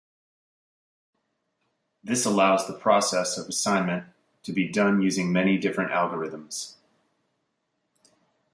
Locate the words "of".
3.37-3.47